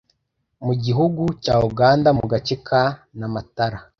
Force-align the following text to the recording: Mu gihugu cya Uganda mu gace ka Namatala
Mu 0.65 0.73
gihugu 0.83 1.23
cya 1.43 1.55
Uganda 1.69 2.09
mu 2.17 2.25
gace 2.31 2.55
ka 2.67 2.83
Namatala 3.19 3.79